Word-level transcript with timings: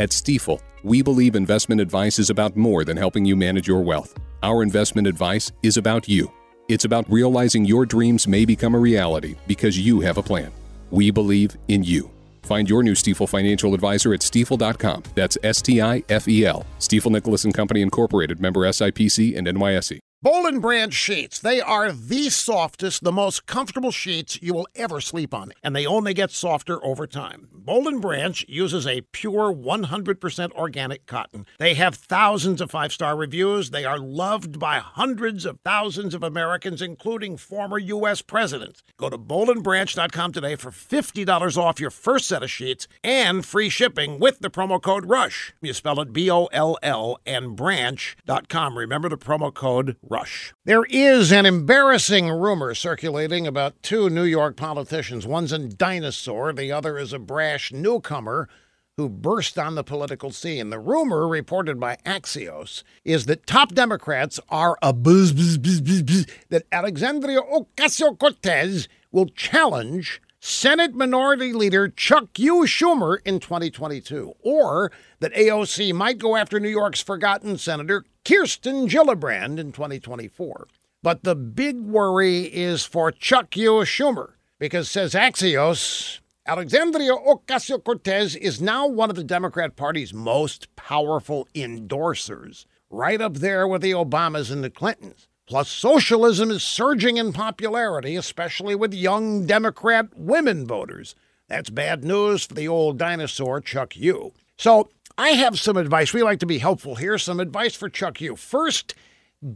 At 0.00 0.08
Stifel, 0.12 0.62
we 0.82 1.02
believe 1.02 1.36
investment 1.36 1.78
advice 1.78 2.18
is 2.18 2.30
about 2.30 2.56
more 2.56 2.86
than 2.86 2.96
helping 2.96 3.26
you 3.26 3.36
manage 3.36 3.68
your 3.68 3.82
wealth. 3.82 4.18
Our 4.42 4.62
investment 4.62 5.06
advice 5.06 5.52
is 5.62 5.76
about 5.76 6.08
you. 6.08 6.32
It's 6.70 6.86
about 6.86 7.04
realizing 7.10 7.66
your 7.66 7.84
dreams 7.84 8.26
may 8.26 8.46
become 8.46 8.74
a 8.74 8.78
reality 8.78 9.34
because 9.46 9.78
you 9.78 10.00
have 10.00 10.16
a 10.16 10.22
plan. 10.22 10.52
We 10.90 11.10
believe 11.10 11.54
in 11.68 11.84
you. 11.84 12.10
Find 12.44 12.66
your 12.66 12.82
new 12.82 12.94
Stifel 12.94 13.28
financial 13.28 13.74
advisor 13.74 14.14
at 14.14 14.20
stifel.com. 14.20 15.02
That's 15.14 15.36
S 15.42 15.60
T 15.60 15.82
I 15.82 16.02
F 16.08 16.26
E 16.26 16.46
L. 16.46 16.64
Stifel 16.78 17.10
Nicolaus 17.10 17.44
and 17.44 17.52
Company 17.52 17.82
Incorporated, 17.82 18.40
member 18.40 18.60
SIPC 18.60 19.36
and 19.36 19.46
NYSE. 19.46 19.98
Boll 20.22 20.46
and 20.46 20.60
Branch 20.60 20.92
sheets. 20.92 21.38
They 21.38 21.62
are 21.62 21.92
the 21.92 22.28
softest, 22.28 23.02
the 23.02 23.10
most 23.10 23.46
comfortable 23.46 23.90
sheets 23.90 24.38
you 24.42 24.52
will 24.52 24.68
ever 24.74 25.00
sleep 25.00 25.32
on, 25.32 25.50
and 25.62 25.74
they 25.74 25.86
only 25.86 26.12
get 26.12 26.30
softer 26.30 26.84
over 26.84 27.06
time. 27.06 27.48
Boll 27.54 27.88
and 27.88 28.02
Branch 28.02 28.44
uses 28.46 28.86
a 28.86 29.00
pure 29.12 29.50
100% 29.50 30.52
organic 30.52 31.06
cotton. 31.06 31.46
They 31.58 31.72
have 31.72 31.94
thousands 31.94 32.60
of 32.60 32.70
five-star 32.70 33.16
reviews. 33.16 33.70
They 33.70 33.86
are 33.86 33.98
loved 33.98 34.58
by 34.58 34.80
hundreds 34.80 35.46
of 35.46 35.58
thousands 35.64 36.14
of 36.14 36.22
Americans, 36.22 36.82
including 36.82 37.38
former 37.38 37.78
U.S. 37.78 38.20
presidents. 38.20 38.82
Go 38.98 39.08
to 39.08 39.16
bollandbranch.com 39.16 40.32
today 40.32 40.54
for 40.56 40.70
$50 40.70 41.56
off 41.56 41.80
your 41.80 41.90
first 41.90 42.28
set 42.28 42.42
of 42.42 42.50
sheets 42.50 42.86
and 43.02 43.46
free 43.46 43.70
shipping 43.70 44.18
with 44.18 44.40
the 44.40 44.50
promo 44.50 44.82
code 44.82 45.06
RUSH. 45.06 45.54
You 45.62 45.72
spell 45.72 45.98
it 46.00 46.12
B-O-L-L 46.12 47.20
and 47.24 47.56
branch.com. 47.56 48.76
Remember 48.76 49.08
the 49.08 49.16
promo 49.16 49.54
code 49.54 49.96
rush. 50.10 50.52
There 50.64 50.84
is 50.90 51.32
an 51.32 51.46
embarrassing 51.46 52.28
rumor 52.28 52.74
circulating 52.74 53.46
about 53.46 53.82
two 53.82 54.10
New 54.10 54.24
York 54.24 54.56
politicians. 54.56 55.26
One's 55.26 55.52
a 55.52 55.58
dinosaur, 55.58 56.52
the 56.52 56.72
other 56.72 56.98
is 56.98 57.12
a 57.12 57.18
brash 57.18 57.72
newcomer 57.72 58.48
who 58.96 59.08
burst 59.08 59.58
on 59.58 59.76
the 59.76 59.84
political 59.84 60.30
scene. 60.30 60.68
The 60.68 60.78
rumor, 60.78 61.26
reported 61.26 61.80
by 61.80 61.96
Axios, 62.04 62.82
is 63.04 63.24
that 63.26 63.46
top 63.46 63.72
Democrats 63.72 64.38
are 64.50 64.76
a 64.82 64.92
buzz, 64.92 65.32
buzz, 65.32 65.56
buzz, 65.56 65.80
buzz, 65.80 66.02
buzz 66.02 66.26
that 66.50 66.66
Alexandria 66.70 67.40
Ocasio 67.40 68.18
Cortez 68.18 68.88
will 69.10 69.26
challenge 69.26 70.20
Senate 70.42 70.94
Minority 70.94 71.52
Leader 71.52 71.86
Chuck 71.86 72.38
U. 72.38 72.62
Schumer 72.62 73.18
in 73.26 73.40
2022, 73.40 74.32
or 74.40 74.90
that 75.18 75.34
AOC 75.34 75.92
might 75.92 76.16
go 76.16 76.34
after 76.34 76.58
New 76.58 76.70
York's 76.70 77.02
forgotten 77.02 77.58
Senator 77.58 78.06
Kirsten 78.24 78.88
Gillibrand 78.88 79.58
in 79.58 79.70
2024. 79.70 80.66
But 81.02 81.24
the 81.24 81.34
big 81.34 81.80
worry 81.80 82.44
is 82.44 82.86
for 82.86 83.12
Chuck 83.12 83.54
U. 83.58 83.82
Schumer, 83.84 84.32
because, 84.58 84.90
says 84.90 85.12
Axios, 85.12 86.20
Alexandria 86.46 87.12
Ocasio 87.12 87.84
Cortez 87.84 88.34
is 88.34 88.62
now 88.62 88.86
one 88.86 89.10
of 89.10 89.16
the 89.16 89.24
Democrat 89.24 89.76
Party's 89.76 90.14
most 90.14 90.74
powerful 90.74 91.48
endorsers, 91.54 92.64
right 92.88 93.20
up 93.20 93.34
there 93.34 93.68
with 93.68 93.82
the 93.82 93.92
Obamas 93.92 94.50
and 94.50 94.64
the 94.64 94.70
Clintons. 94.70 95.28
Plus, 95.50 95.68
socialism 95.68 96.48
is 96.52 96.62
surging 96.62 97.16
in 97.16 97.32
popularity, 97.32 98.14
especially 98.14 98.76
with 98.76 98.94
young 98.94 99.46
Democrat 99.46 100.06
women 100.16 100.64
voters. 100.64 101.16
That's 101.48 101.70
bad 101.70 102.04
news 102.04 102.44
for 102.44 102.54
the 102.54 102.68
old 102.68 102.98
dinosaur, 102.98 103.60
Chuck 103.60 103.96
U. 103.96 104.32
So, 104.56 104.90
I 105.18 105.30
have 105.30 105.58
some 105.58 105.76
advice. 105.76 106.14
We 106.14 106.22
like 106.22 106.38
to 106.38 106.46
be 106.46 106.58
helpful 106.58 106.94
here. 106.94 107.18
Some 107.18 107.40
advice 107.40 107.74
for 107.74 107.88
Chuck 107.88 108.20
U. 108.20 108.36
First, 108.36 108.94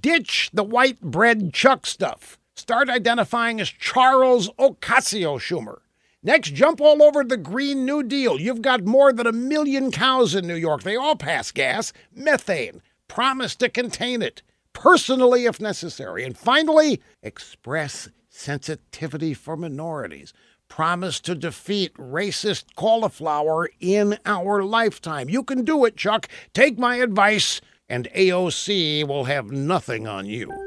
ditch 0.00 0.50
the 0.52 0.64
white 0.64 1.00
bread 1.00 1.54
Chuck 1.54 1.86
stuff. 1.86 2.40
Start 2.56 2.90
identifying 2.90 3.60
as 3.60 3.68
Charles 3.68 4.50
Ocasio 4.58 5.38
Schumer. 5.38 5.78
Next, 6.24 6.54
jump 6.54 6.80
all 6.80 7.04
over 7.04 7.22
the 7.22 7.36
Green 7.36 7.86
New 7.86 8.02
Deal. 8.02 8.40
You've 8.40 8.62
got 8.62 8.84
more 8.84 9.12
than 9.12 9.28
a 9.28 9.32
million 9.32 9.92
cows 9.92 10.34
in 10.34 10.44
New 10.48 10.56
York. 10.56 10.82
They 10.82 10.96
all 10.96 11.14
pass 11.14 11.52
gas, 11.52 11.92
methane. 12.12 12.82
Promise 13.06 13.54
to 13.56 13.68
contain 13.68 14.22
it 14.22 14.42
personally 14.84 15.46
if 15.46 15.62
necessary. 15.62 16.24
And 16.24 16.36
finally, 16.36 17.00
express 17.22 18.10
sensitivity 18.28 19.32
for 19.32 19.56
minorities. 19.56 20.34
Promise 20.68 21.20
to 21.20 21.34
defeat 21.34 21.94
racist 21.94 22.64
cauliflower 22.76 23.70
in 23.80 24.18
our 24.26 24.62
lifetime. 24.62 25.30
You 25.30 25.42
can 25.42 25.64
do 25.64 25.86
it, 25.86 25.96
Chuck. 25.96 26.28
Take 26.52 26.78
my 26.78 26.96
advice, 26.96 27.62
and 27.88 28.10
AOC 28.14 29.08
will 29.08 29.24
have 29.24 29.50
nothing 29.50 30.06
on 30.06 30.26
you. 30.26 30.63